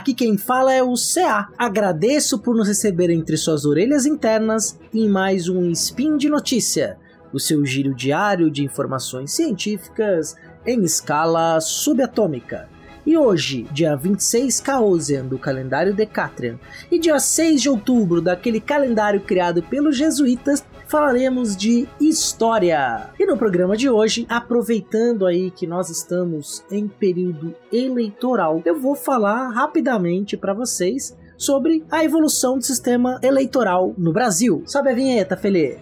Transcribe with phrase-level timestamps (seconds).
[0.00, 1.48] Aqui quem fala é o CA.
[1.58, 6.96] Agradeço por nos receber entre suas orelhas internas em mais um Spin de Notícia,
[7.34, 12.66] o seu giro diário de informações científicas em escala subatômica.
[13.04, 16.58] E hoje, dia 26 Caosian do calendário Decatrian
[16.90, 23.10] e dia 6 de outubro daquele calendário criado pelos jesuítas, falaremos de história.
[23.16, 28.96] E no programa de hoje, aproveitando aí que nós estamos em período eleitoral, eu vou
[28.96, 34.64] falar rapidamente para vocês sobre a evolução do sistema eleitoral no Brasil.
[34.66, 35.78] Sobe a vinheta, Felipe.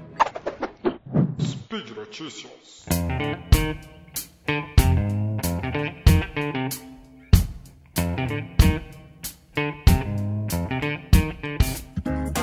[1.41, 2.85] Speed Notícias.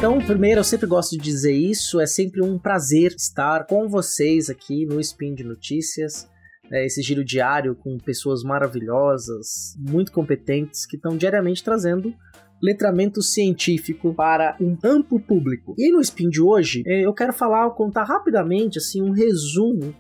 [0.06, 4.52] Então, primeiro, eu sempre gosto de dizer isso, é sempre um prazer estar com vocês
[4.52, 6.30] aqui no Spin de Notícias.
[6.72, 12.14] É, esse giro diário com pessoas maravilhosas, muito competentes, que estão diariamente trazendo
[12.62, 15.74] letramento científico para um amplo público.
[15.76, 19.92] E no Spin de hoje, é, eu quero falar, contar rapidamente assim um resumo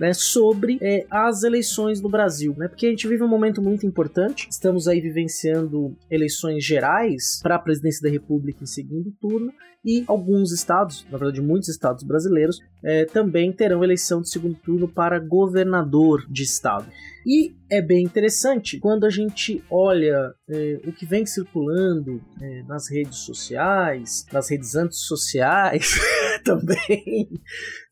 [0.00, 3.86] né, sobre é, as eleições no Brasil, né, porque a gente vive um momento muito
[3.86, 4.48] importante.
[4.50, 9.52] Estamos aí vivenciando eleições gerais para a presidência da República em segundo turno
[9.84, 14.88] e alguns estados, na verdade muitos estados brasileiros, é, também terão eleição de segundo turno
[14.88, 16.86] para governador de estado.
[17.26, 22.90] E é bem interessante quando a gente olha é, o que vem circulando é, nas
[22.90, 25.90] redes sociais, nas redes antissociais
[26.44, 27.28] também,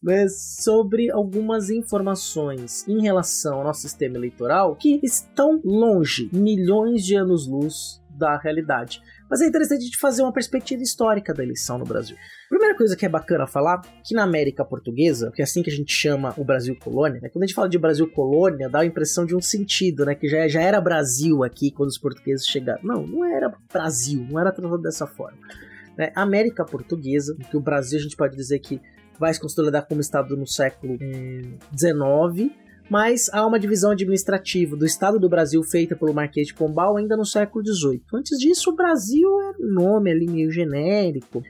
[0.03, 7.15] né, sobre algumas informações em relação ao nosso sistema eleitoral que estão longe, milhões de
[7.15, 9.01] anos-luz da realidade.
[9.31, 12.17] Mas é interessante a gente fazer uma perspectiva histórica da eleição no Brasil.
[12.49, 15.75] Primeira coisa que é bacana falar, que na América Portuguesa, que é assim que a
[15.75, 17.29] gente chama o Brasil colônia, né?
[17.29, 20.15] quando a gente fala de Brasil colônia, dá a impressão de um sentido, né?
[20.15, 22.81] Que já, já era Brasil aqui quando os portugueses chegaram.
[22.83, 25.39] Não, não era Brasil, não era tratado dessa forma.
[25.98, 26.12] Né?
[26.14, 28.81] América Portuguesa, que o Brasil a gente pode dizer que
[29.19, 30.97] vai se consolidar como Estado no século
[31.76, 36.54] XIX, eh, mas há uma divisão administrativa do Estado do Brasil feita pelo Marquês de
[36.54, 38.03] Pombal ainda no século XVIII.
[38.14, 41.42] Antes disso, o Brasil era um nome ali meio genérico.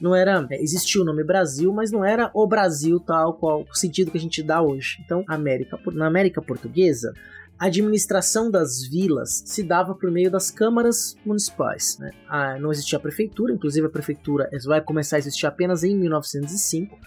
[0.00, 0.46] Não era.
[0.50, 4.18] É, existia o nome Brasil, mas não era o Brasil tal qual o sentido que
[4.18, 4.98] a gente dá hoje.
[5.04, 7.12] Então, América, na América Portuguesa,
[7.58, 11.98] a administração das vilas se dava por meio das câmaras municipais.
[11.98, 12.10] Né?
[12.28, 16.98] Ah, não existia a prefeitura, inclusive a prefeitura vai começar a existir apenas em 1905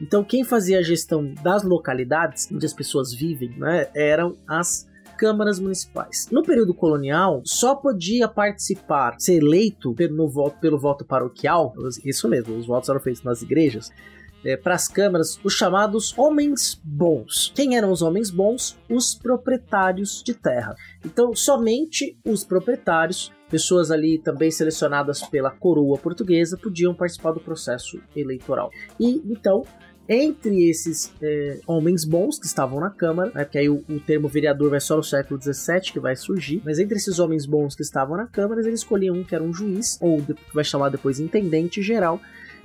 [0.00, 5.60] então, quem fazia a gestão das localidades onde as pessoas vivem né, eram as câmaras
[5.60, 6.28] municipais.
[6.30, 11.72] No período colonial, só podia participar, ser eleito pelo voto, pelo voto paroquial,
[12.04, 13.90] isso mesmo, os votos eram feitos nas igrejas,
[14.44, 17.52] é, para as câmaras os chamados homens bons.
[17.54, 18.76] Quem eram os homens bons?
[18.88, 20.74] Os proprietários de terra.
[21.04, 28.00] Então, somente os proprietários, pessoas ali também selecionadas pela coroa portuguesa, podiam participar do processo
[28.14, 28.70] eleitoral.
[28.98, 29.64] E então,
[30.08, 34.28] entre esses é, homens bons que estavam na Câmara, né, porque aí o, o, termo
[34.28, 37.82] vereador vai só no século XVII que vai surgir, mas entre esses homens bons que
[37.82, 41.18] estavam na Câmara, eles escolhiam um que era um juiz, ou que vai chamar depois
[41.20, 42.20] intendente geral,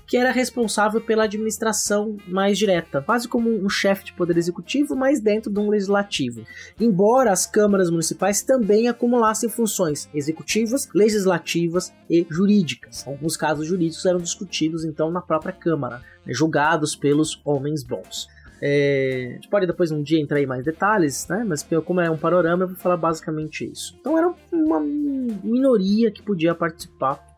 [0.10, 5.22] que era responsável pela administração mais direta, quase como um chefe de poder executivo, mas
[5.22, 6.44] dentro de um legislativo.
[6.80, 13.06] Embora as câmaras municipais também acumulassem funções executivas, legislativas e jurídicas.
[13.06, 18.28] Alguns casos jurídicos eram discutidos então na própria Câmara, né, julgados pelos homens bons.
[18.62, 21.46] É, a gente pode depois um dia entrar em mais detalhes, né?
[21.48, 23.96] Mas como é um panorama, eu vou falar basicamente isso.
[24.00, 27.29] Então era uma minoria que podia participar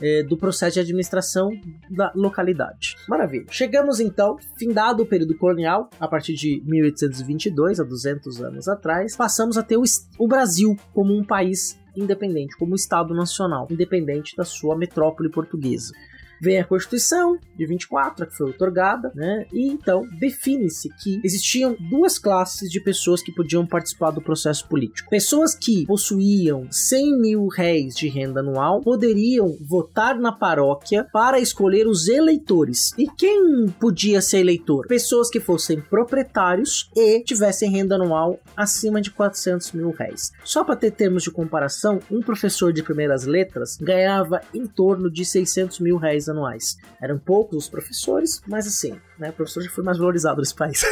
[0.00, 1.50] é, do processo de administração
[1.90, 2.96] da localidade.
[3.08, 3.46] Maravilha.
[3.50, 9.56] Chegamos então, findado o período colonial, a partir de 1822, há 200 anos atrás, passamos
[9.56, 9.84] a ter o,
[10.18, 15.92] o Brasil como um país independente, como Estado nacional, independente da sua metrópole portuguesa.
[16.40, 19.46] Vem a Constituição de 24, que foi otorgada, né?
[19.52, 25.10] E então define-se que existiam duas classes de pessoas que podiam participar do processo político.
[25.10, 31.86] Pessoas que possuíam 100 mil réis de renda anual poderiam votar na paróquia para escolher
[31.86, 32.92] os eleitores.
[32.96, 34.86] E quem podia ser eleitor?
[34.86, 40.32] Pessoas que fossem proprietários e tivessem renda anual acima de 400 mil réis.
[40.44, 45.24] Só para ter termos de comparação, um professor de primeiras letras ganhava em torno de
[45.24, 46.76] 600 mil réis anuais.
[47.00, 50.82] Eram poucos os professores, mas assim, né, o professor já foi mais valorizado nesse país.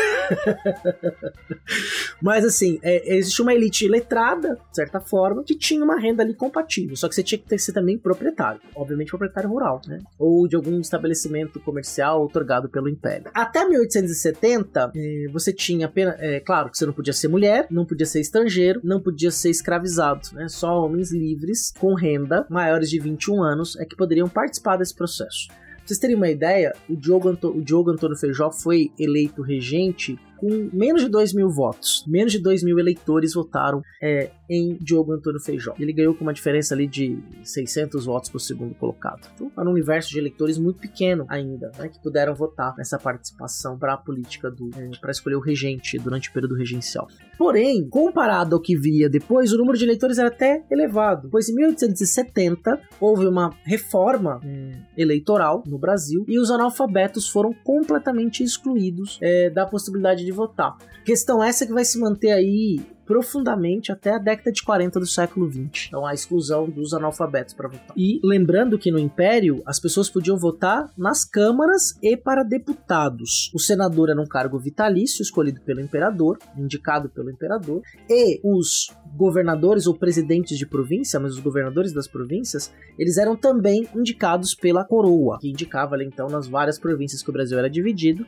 [2.21, 6.35] mas assim, é, existe uma elite letrada, de certa forma, que tinha uma renda ali
[6.35, 10.49] compatível, só que você tinha que ter, ser também proprietário, obviamente proprietário rural, né, ou
[10.49, 13.31] de algum estabelecimento comercial otorgado pelo Império.
[13.33, 17.85] Até 1870, é, você tinha apenas, é, claro que você não podia ser mulher, não
[17.85, 22.99] podia ser estrangeiro, não podia ser escravizado, né, só homens livres com renda maiores de
[22.99, 25.25] 21 anos é que poderiam participar desse processo.
[25.26, 30.19] Pra vocês terem uma ideia, o Diogo, Anto o Diogo Antônio Feijó foi eleito regente
[30.37, 32.05] com menos de 2 mil votos.
[32.06, 35.75] Menos de 2 mil eleitores votaram é, em Diogo Antônio Feijó.
[35.79, 39.29] Ele ganhou com uma diferença ali de 600 votos para o segundo colocado.
[39.35, 43.79] Então, era um universo de eleitores muito pequeno ainda, né, que puderam votar nessa participação
[43.79, 47.09] para a política do é, para escolher o regente durante o período regencial.
[47.38, 51.55] Porém, comparado ao que via depois, o número de eleitores era até elevado, pois em
[51.55, 59.50] 1870 houve uma reforma é, eleitoral no Brasil e os analfabetos foram completamente excluídos é,
[59.50, 60.76] da possibilidade de votar.
[61.05, 65.49] Questão essa que vai se manter aí profundamente até a década de 40 do século
[65.49, 65.87] 20.
[65.87, 67.96] Então a exclusão dos analfabetos para votar.
[67.96, 73.50] E lembrando que no Império as pessoas podiam votar nas câmaras e para deputados.
[73.55, 77.81] O senador era um cargo vitalício escolhido pelo imperador, indicado pelo imperador,
[78.11, 83.88] e os governadores ou presidentes de província, mas os governadores das províncias, eles eram também
[83.94, 88.26] indicados pela coroa, que indicava ali então nas várias províncias que o Brasil era dividido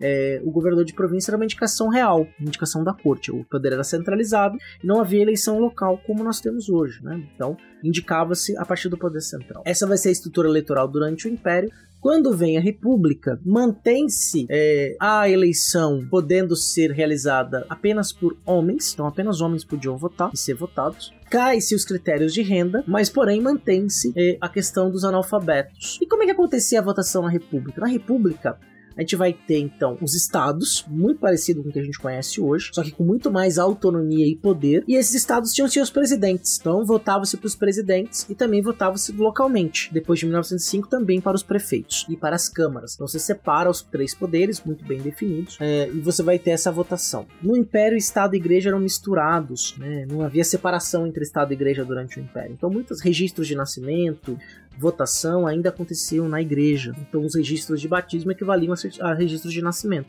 [0.00, 3.30] é, o governador de província era uma indicação real, uma indicação da corte.
[3.30, 7.22] O poder era centralizado e não havia eleição local como nós temos hoje, né?
[7.34, 9.62] Então, indicava-se a partir do poder central.
[9.64, 11.70] Essa vai ser a estrutura eleitoral durante o Império.
[12.00, 19.06] Quando vem a República, mantém-se é, a eleição podendo ser realizada apenas por homens, então
[19.06, 24.12] apenas homens podiam votar e ser votados cai-se os critérios de renda, mas porém mantém-se
[24.16, 25.96] é, a questão dos analfabetos.
[26.02, 27.80] E como é que acontecia a votação na República?
[27.80, 28.58] Na República,
[28.96, 32.40] a gente vai ter então os estados, muito parecido com o que a gente conhece
[32.40, 34.84] hoje, só que com muito mais autonomia e poder.
[34.86, 39.90] E esses estados tinham seus presidentes, então votava-se para os presidentes e também votava-se localmente.
[39.92, 42.94] Depois de 1905 também para os prefeitos e para as câmaras.
[42.94, 46.70] Então você separa os três poderes muito bem definidos é, e você vai ter essa
[46.70, 47.26] votação.
[47.42, 50.06] No Império, Estado e Igreja eram misturados, né?
[50.10, 52.52] não havia separação entre Estado e Igreja durante o Império.
[52.52, 54.38] Então muitos registros de nascimento,
[54.78, 56.94] votação ainda aconteciam na igreja.
[56.98, 60.08] Então, os registros de batismo equivaliam a registros de nascimento.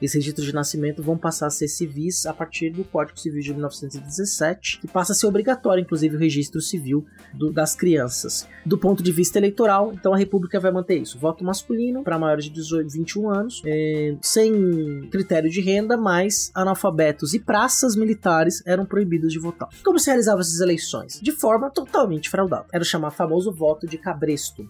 [0.00, 3.52] Esses registros de nascimento vão passar a ser civis a partir do Código Civil de
[3.52, 7.04] 1917, que passa a ser obrigatório, inclusive, o registro civil
[7.34, 8.48] do, das crianças.
[8.64, 12.44] Do ponto de vista eleitoral, então a República vai manter isso: voto masculino para maiores
[12.44, 18.86] de 18, 21 anos, é, sem critério de renda, mas analfabetos e praças militares eram
[18.86, 19.68] proibidos de votar.
[19.84, 21.20] Como se realizavam essas eleições?
[21.20, 22.66] De forma totalmente fraudada.
[22.72, 24.68] Era o chamado famoso voto de cabresto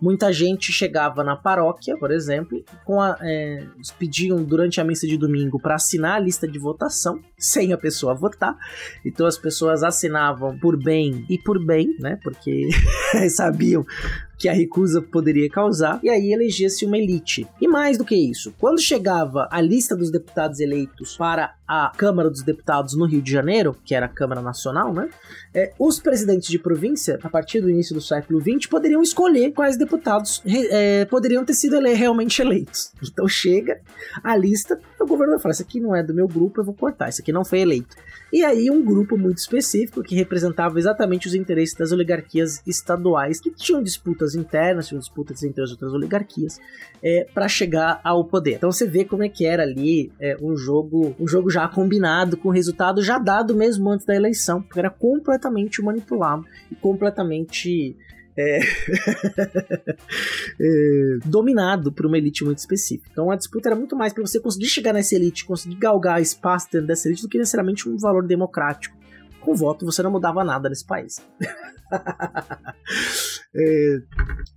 [0.00, 3.66] Muita gente chegava na paróquia, por exemplo, com a, é,
[3.98, 8.14] pediam durante a missa de domingo para assinar a lista de votação, sem a pessoa
[8.14, 8.56] votar.
[9.04, 12.18] Então as pessoas assinavam por bem e por bem, né?
[12.22, 12.68] Porque
[13.34, 13.84] sabiam
[14.40, 17.46] que a recusa poderia causar, e aí elegia-se uma elite.
[17.60, 22.30] E mais do que isso, quando chegava a lista dos deputados eleitos para a Câmara
[22.30, 25.10] dos Deputados no Rio de Janeiro, que era a Câmara Nacional, né?
[25.54, 29.76] É, os presidentes de província, a partir do início do século XX, poderiam escolher quais
[29.76, 32.92] deputados é, poderiam ter sido ele realmente eleitos.
[33.02, 33.78] Então chega
[34.24, 37.10] a lista, o governador fala: Isso aqui não é do meu grupo, eu vou cortar,
[37.10, 37.96] isso aqui não foi eleito.
[38.32, 43.50] E aí um grupo muito específico que representava exatamente os interesses das oligarquias estaduais que
[43.50, 46.60] tinham disputas internas, tinham disputas entre as outras oligarquias
[47.02, 48.54] é, para chegar ao poder.
[48.54, 52.36] Então você vê como é que era ali é, um jogo, um jogo já combinado
[52.36, 57.96] com resultado já dado mesmo antes da eleição, porque era completamente manipulado e completamente
[58.36, 58.60] é,
[60.60, 63.08] é, dominado por uma elite muito específica.
[63.12, 66.68] Então a disputa era muito mais para você conseguir chegar nessa elite, conseguir galgar espaço
[66.72, 68.99] dentro dessa elite do que necessariamente um valor democrático.
[69.40, 71.20] Com voto você não mudava nada nesse país.
[73.54, 74.02] é...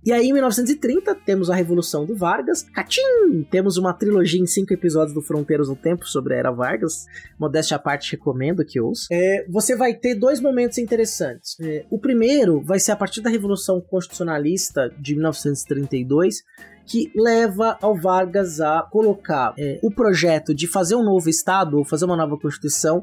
[0.04, 2.62] E aí, em 1930, temos a Revolução do Vargas.
[2.62, 3.42] Catim!
[3.50, 7.06] Temos uma trilogia em cinco episódios do Fronteiras do Tempo sobre a Era Vargas.
[7.38, 9.06] Modéstia à parte, recomendo que ouça.
[9.10, 11.56] É, você vai ter dois momentos interessantes.
[11.60, 16.42] É, o primeiro vai ser a partir da Revolução Constitucionalista de 1932
[16.86, 21.84] que leva ao Vargas a colocar é, o projeto de fazer um novo Estado ou
[21.84, 23.02] fazer uma nova Constituição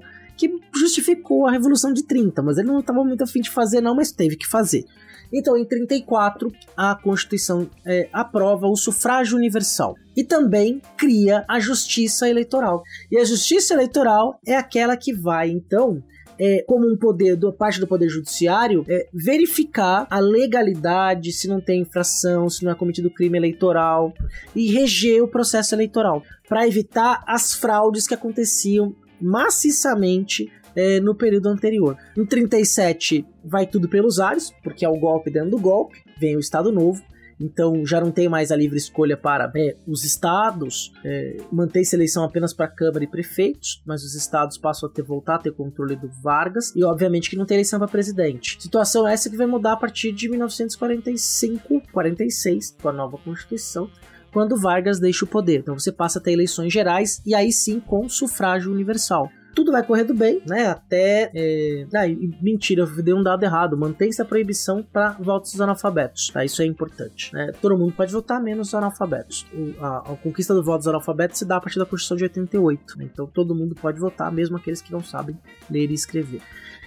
[0.73, 4.11] justificou a Revolução de 30, mas ele não estava muito afim de fazer, não, mas
[4.11, 4.85] teve que fazer.
[5.33, 12.27] Então, em 34, a Constituição é, aprova o sufrágio universal e também cria a justiça
[12.27, 12.83] eleitoral.
[13.09, 16.03] E a justiça eleitoral é aquela que vai, então,
[16.37, 21.61] é, como um poder do parte do poder judiciário, é, verificar a legalidade, se não
[21.61, 24.13] tem infração, se não é cometido crime eleitoral
[24.53, 31.47] e reger o processo eleitoral para evitar as fraudes que aconteciam maciçamente é, no período
[31.47, 31.97] anterior.
[32.17, 36.39] Em 37 vai tudo pelos ares, porque é o golpe dentro do golpe, vem o
[36.39, 37.01] Estado Novo.
[37.41, 42.23] Então já não tem mais a livre escolha para é, os estados é, manter eleição
[42.23, 45.95] apenas para Câmara e prefeitos, mas os estados passam a ter voltar a ter controle
[45.95, 48.61] do Vargas e obviamente que não tem eleição para presidente.
[48.61, 53.89] Situação essa que vai mudar a partir de 1945, 46, com a nova Constituição,
[54.31, 55.61] quando Vargas deixa o poder.
[55.61, 59.83] Então você passa a ter eleições gerais e aí sim com sufrágio universal tudo vai
[59.83, 60.67] correndo bem, né?
[60.67, 61.31] Até.
[61.33, 61.87] É...
[61.95, 62.07] Ah,
[62.41, 63.77] mentira, eu dei um dado errado.
[63.77, 66.29] Mantém-se a proibição para votos dos analfabetos.
[66.29, 66.43] Tá?
[66.43, 67.33] Isso é importante.
[67.33, 67.51] Né?
[67.61, 69.45] Todo mundo pode votar, menos os analfabetos.
[69.53, 72.23] O, a, a, conquista do voto dos analfabetos se dá a partir da Constituição de
[72.23, 72.97] 88.
[72.97, 73.09] Né?
[73.11, 75.37] Então todo mundo pode votar, mesmo aqueles que não sabem
[75.69, 76.41] ler e escrever.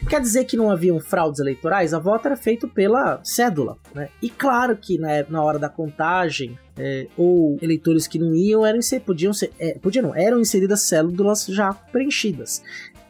[0.08, 1.94] Quer dizer que não haviam fraudes eleitorais?
[1.94, 3.78] A voto era feito pela cédula.
[3.94, 4.08] Né?
[4.20, 8.80] E claro que né, na hora da contagem, é, ou eleitores que não iam eram
[9.04, 12.62] podiam ser, é, podiam não, eram inseridas células já preenchidas.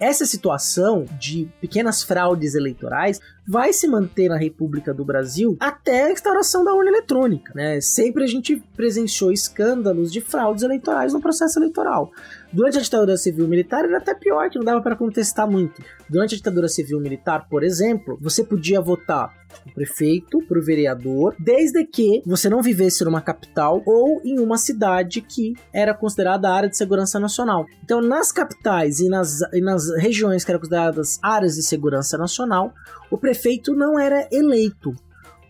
[0.04, 3.18] Essa situação de pequenas fraudes eleitorais
[3.48, 7.54] vai se manter na República do Brasil até a instauração da urna eletrônica.
[7.54, 7.80] Né?
[7.80, 12.12] Sempre a gente presenciou escândalos de fraudes eleitorais no processo eleitoral.
[12.52, 15.82] Durante a ditadura civil militar era até pior, que não dava para contestar muito.
[16.06, 19.34] Durante a ditadura civil militar, por exemplo, você podia votar
[19.66, 24.58] o prefeito, para o vereador, desde que você não vivesse numa capital ou em uma
[24.58, 27.66] cidade que era considerada área de segurança nacional.
[27.82, 32.72] Então, nas capitais e nas, e nas regiões que eram consideradas áreas de segurança nacional,
[33.10, 34.94] o prefeito não era eleito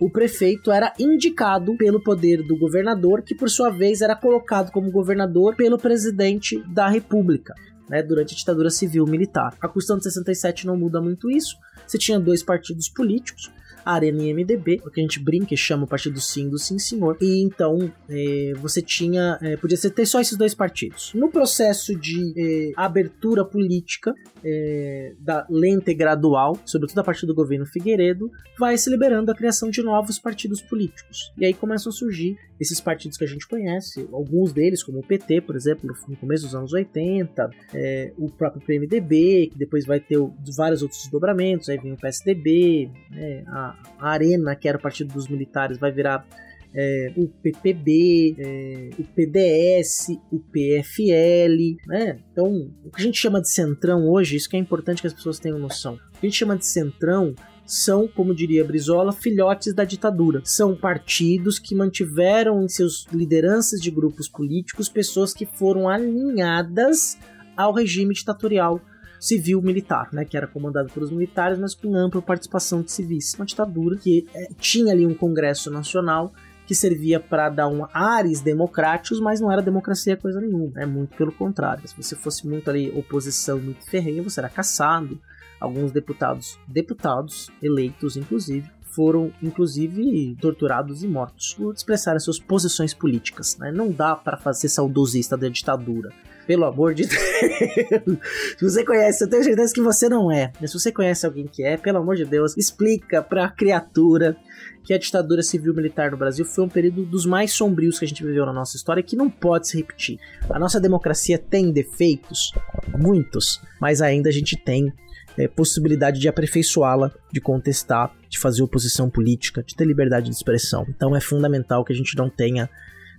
[0.00, 4.90] o prefeito era indicado pelo poder do governador, que por sua vez era colocado como
[4.90, 7.54] governador pelo presidente da República.
[7.86, 9.54] Né, durante a ditadura civil militar.
[9.60, 11.54] A Constituição de 67 não muda muito isso.
[11.86, 13.52] Você tinha dois partidos políticos,
[13.84, 16.78] Arena e MDB, o que a gente brinca e chama o partido sim do sim
[16.78, 17.16] senhor.
[17.20, 21.12] E então é, você tinha, é, podia ser, ter só esses dois partidos.
[21.14, 24.14] No processo de é, abertura política,
[24.44, 29.34] é, da lenta e gradual, sobretudo a partir do governo Figueiredo, vai se liberando a
[29.34, 31.32] criação de novos partidos políticos.
[31.38, 35.02] E aí começam a surgir esses partidos que a gente conhece, alguns deles, como o
[35.02, 40.00] PT, por exemplo, no começo dos anos 80, é, o próprio PMDB, que depois vai
[40.00, 40.18] ter
[40.56, 45.12] vários outros desdobramentos, aí vem o PSDB, né, a, a Arena, que era o partido
[45.12, 46.26] dos militares, vai virar
[46.74, 52.18] é, o PPB, é, o PDS, o PFL, né?
[52.32, 52.50] Então,
[52.84, 55.38] o que a gente chama de centrão hoje, isso que é importante que as pessoas
[55.38, 55.94] tenham noção.
[55.94, 57.34] O que a gente chama de centrão
[57.66, 60.42] são, como diria Brizola, filhotes da ditadura.
[60.44, 67.18] São partidos que mantiveram em seus lideranças de grupos políticos pessoas que foram alinhadas
[67.56, 68.80] ao regime ditatorial
[69.18, 73.32] civil-militar, né, que era comandado pelos militares, mas com ampla participação de civis.
[73.34, 76.32] Uma ditadura que é, tinha ali um Congresso Nacional
[76.66, 80.86] que servia para dar um ares democráticos, mas não era democracia coisa nenhuma, é né?
[80.86, 81.86] muito pelo contrário.
[81.86, 85.18] Se você fosse muito ali oposição, muito ferrenha, você era caçado.
[85.60, 93.56] Alguns deputados, deputados eleitos inclusive, foram inclusive torturados e mortos por expressarem suas posições políticas.
[93.58, 93.72] Né?
[93.72, 96.12] Não dá para fazer saudosista da ditadura.
[96.46, 98.18] Pelo amor de Deus.
[98.58, 100.52] se você conhece, eu tenho certeza que você não é.
[100.60, 104.36] Mas se você conhece alguém que é, pelo amor de Deus, explica pra criatura
[104.84, 108.22] que a ditadura civil-militar no Brasil foi um período dos mais sombrios que a gente
[108.22, 110.18] viveu na nossa história que não pode se repetir.
[110.50, 112.52] A nossa democracia tem defeitos,
[112.98, 114.92] muitos, mas ainda a gente tem
[115.36, 120.86] é, possibilidade de aperfeiçoá-la, de contestar, de fazer oposição política, de ter liberdade de expressão.
[120.88, 122.68] Então é fundamental que a gente não tenha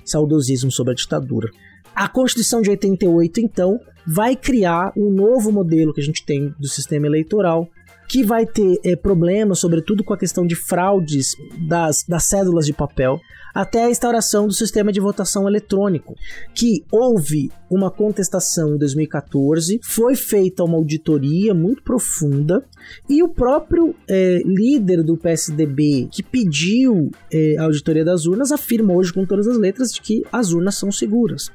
[0.04, 1.50] saudosismo sobre a ditadura.
[1.96, 6.68] A Constituição de 88, então, vai criar um novo modelo que a gente tem do
[6.68, 7.70] sistema eleitoral,
[8.08, 11.36] que vai ter é, problemas, sobretudo com a questão de fraudes
[11.68, 13.20] das, das cédulas de papel,
[13.54, 16.14] até a instauração do sistema de votação eletrônico,
[16.54, 22.64] que houve uma contestação em 2014, foi feita uma auditoria muito profunda
[23.10, 28.94] e o próprio é, líder do PSDB que pediu é, a auditoria das urnas afirma
[28.94, 31.50] hoje com todas as letras de que as urnas são seguras.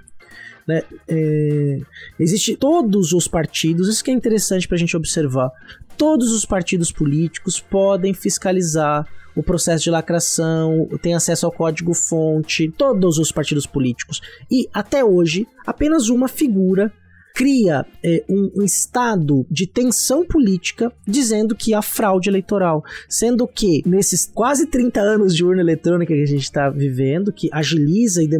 [0.70, 0.84] Né?
[1.08, 1.80] É,
[2.20, 5.50] existe todos os partidos, isso que é interessante para a gente observar.
[5.96, 13.18] Todos os partidos políticos podem fiscalizar o processo de lacração, tem acesso ao código-fonte, todos
[13.18, 14.20] os partidos políticos.
[14.48, 16.92] E até hoje, apenas uma figura
[17.34, 23.82] cria é, um, um, estado de tensão política dizendo que há fraude eleitoral, sendo que
[23.86, 28.28] nesses quase 30 anos de urna eletrônica que a gente está vivendo, que agiliza e,
[28.28, 28.38] de,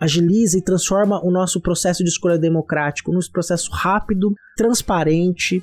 [0.00, 5.62] agiliza e transforma o nosso processo de escolha democrático num processo rápido, transparente,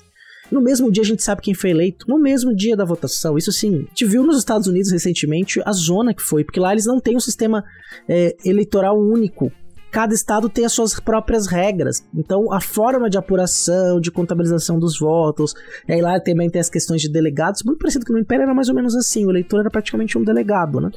[0.51, 3.37] No mesmo dia a gente sabe quem foi eleito, no mesmo dia da votação.
[3.37, 6.71] Isso sim, a gente viu nos Estados Unidos recentemente a zona que foi, porque lá
[6.71, 7.63] eles não têm um sistema
[8.07, 9.51] é, eleitoral único
[9.91, 12.03] cada estado tem as suas próprias regras.
[12.13, 15.53] Então, a forma de apuração, de contabilização dos votos,
[15.87, 18.53] e aí lá também tem as questões de delegados, muito parecido que no Império era
[18.53, 20.89] mais ou menos assim, o eleitor era praticamente um delegado, né?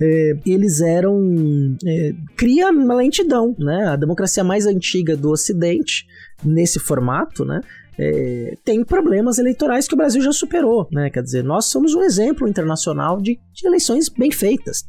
[0.00, 1.76] É, eles eram...
[1.84, 3.88] É, cria uma lentidão, né?
[3.88, 6.06] A democracia mais antiga do Ocidente,
[6.44, 7.60] nesse formato, né?
[7.98, 11.10] É, tem problemas eleitorais que o Brasil já superou, né?
[11.10, 14.84] Quer dizer, nós somos um exemplo internacional de, de eleições bem feitas,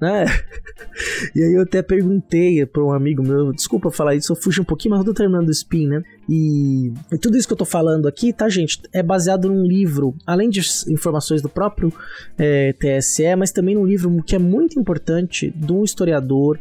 [0.00, 0.24] né?
[1.36, 4.64] e aí eu até perguntei para um amigo meu, desculpa falar isso, eu fugi um
[4.64, 6.02] pouquinho, mas eu tô terminando o spin, né?
[6.26, 10.14] E, e, tudo isso que eu tô falando aqui, tá, gente, é baseado num livro,
[10.26, 11.92] além de informações do próprio
[12.38, 16.58] é, TSE, mas também num livro que é muito importante de um historiador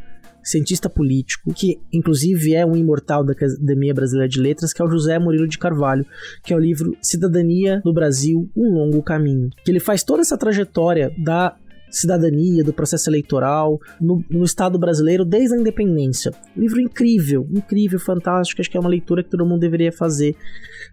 [0.47, 4.89] cientista político, que inclusive é um imortal da Academia Brasileira de Letras, que é o
[4.89, 6.05] José Murilo de Carvalho,
[6.43, 9.49] que é o livro Cidadania no Brasil, um longo caminho.
[9.65, 11.55] Que ele faz toda essa trajetória da
[11.89, 16.31] cidadania, do processo eleitoral no, no, Estado brasileiro desde a independência.
[16.55, 18.61] livro incrível, incrível, fantástico.
[18.61, 20.35] Acho que é uma leitura que todo mundo deveria fazer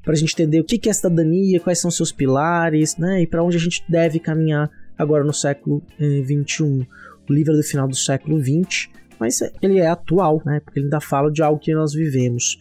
[0.02, 3.42] para a gente entender o que é cidadania, quais são seus pilares, né, e para
[3.42, 6.82] onde a gente deve caminhar agora no século XXI.
[6.82, 6.86] Eh,
[7.28, 8.88] o livro é do final do século XX
[9.24, 10.60] mas ele é atual, né?
[10.62, 12.60] Porque ele ainda fala de algo que nós vivemos.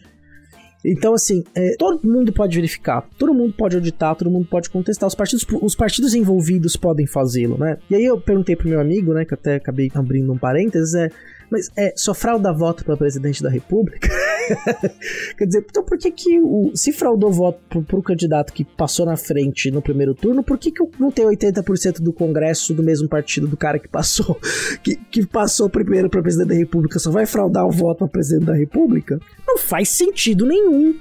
[0.82, 5.06] Então, assim, é, todo mundo pode verificar, todo mundo pode auditar, todo mundo pode contestar.
[5.06, 7.76] Os partidos, os partidos envolvidos podem fazê-lo, né?
[7.90, 11.10] E aí eu perguntei pro meu amigo, né, que até acabei abrindo um parênteses, é,
[11.50, 14.08] mas é, só frauda voto para presidente da república?
[15.38, 19.06] Quer dizer, então por que que o, se fraudou voto pro, pro candidato que passou
[19.06, 23.08] na frente no primeiro turno, por que que não tem 80% do congresso do mesmo
[23.08, 24.38] partido do cara que passou,
[24.82, 28.46] que, que passou primeiro para presidente da república, só vai fraudar o voto para presidente
[28.46, 29.18] da república?
[29.46, 30.94] Não faz sentido nenhum.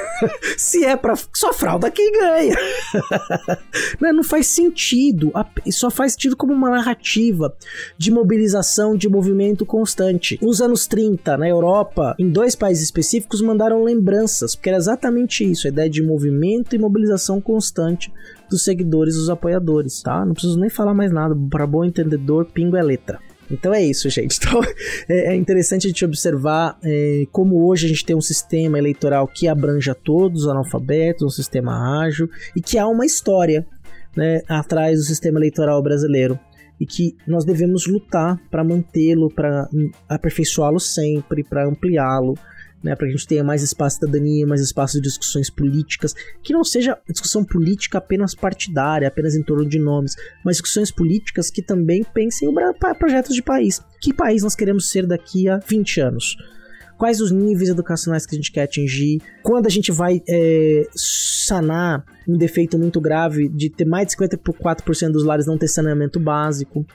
[0.56, 2.56] se é para só frauda quem ganha.
[4.00, 5.32] não, não faz sentido.
[5.70, 7.54] Só faz sentido como uma narrativa
[7.98, 10.38] de mobilização, de movimento constante.
[10.42, 15.68] Nos anos 30, na Europa, em dois países específicos mandaram lembranças, porque era exatamente isso,
[15.68, 18.12] a ideia de movimento e mobilização constante
[18.50, 20.24] dos seguidores dos apoiadores, tá?
[20.24, 23.20] Não preciso nem falar mais nada, para bom entendedor, pingo é letra.
[23.48, 24.36] Então é isso, gente.
[24.46, 24.60] Então
[25.08, 29.28] é, é interessante a gente observar é, como hoje a gente tem um sistema eleitoral
[29.28, 33.64] que abranja todos os analfabetos, um sistema ágil e que há uma história
[34.16, 36.38] né, atrás do sistema eleitoral brasileiro
[36.80, 39.68] e que nós devemos lutar para mantê-lo, para
[40.08, 42.34] aperfeiçoá-lo sempre, para ampliá-lo,
[42.82, 46.14] né, para que a gente tenha mais espaço de cidadania, mais espaço de discussões políticas,
[46.42, 51.50] que não seja discussão política apenas partidária, apenas em torno de nomes, mas discussões políticas
[51.50, 53.80] que também pensem em projetos de país.
[54.00, 56.36] Que país nós queremos ser daqui a 20 anos?
[56.96, 59.20] Quais os níveis educacionais que a gente quer atingir?
[59.42, 65.10] Quando a gente vai é, sanar um defeito muito grave de ter mais de 54%
[65.10, 66.86] dos lares não ter saneamento básico?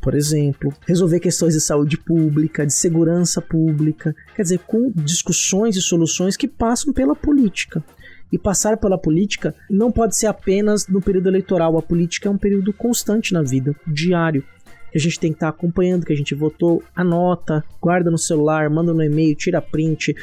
[0.00, 5.82] por exemplo, resolver questões de saúde pública, de segurança pública, quer dizer, com discussões e
[5.82, 7.82] soluções que passam pela política.
[8.30, 12.36] E passar pela política não pode ser apenas no período eleitoral, a política é um
[12.36, 14.44] período constante na vida, diário
[14.90, 18.68] que a gente tem que estar acompanhando, que a gente votou, anota, guarda no celular,
[18.70, 20.14] manda no e-mail, tira print,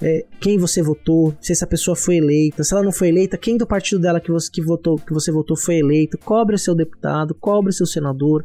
[0.00, 3.56] é, quem você votou, se essa pessoa foi eleita, se ela não foi eleita, quem
[3.56, 7.34] do partido dela que você, que votou, que você votou foi eleito, cobre seu deputado,
[7.34, 8.44] cobre seu senador,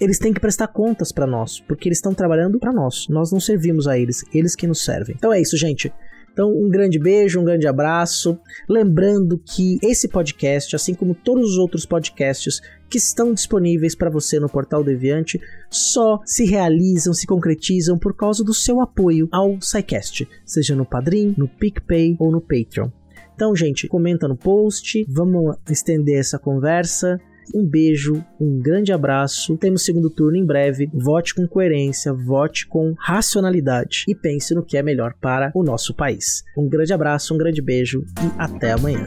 [0.00, 3.08] eles têm que prestar contas para nós, porque eles estão trabalhando para nós.
[3.08, 5.16] Nós não servimos a eles, eles que nos servem.
[5.18, 5.92] Então é isso, gente.
[6.40, 8.38] Então, um grande beijo, um grande abraço.
[8.66, 14.40] Lembrando que esse podcast, assim como todos os outros podcasts que estão disponíveis para você
[14.40, 20.26] no Portal Deviante, só se realizam, se concretizam por causa do seu apoio ao SciCast,
[20.46, 22.88] seja no Padrim, no PicPay ou no Patreon.
[23.34, 27.20] Então, gente, comenta no post, vamos estender essa conversa
[27.54, 29.56] um beijo, um grande abraço.
[29.56, 30.90] Temos segundo turno em breve.
[30.92, 35.94] Vote com coerência, vote com racionalidade e pense no que é melhor para o nosso
[35.94, 36.42] país.
[36.56, 39.06] Um grande abraço, um grande beijo e até amanhã.